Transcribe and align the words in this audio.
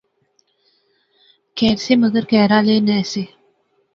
کہھر 1.57 1.75
سے 1.85 1.95
مگر 2.03 2.23
کہھر 2.31 2.51
آلے 2.57 2.79
نہسے 2.87 3.21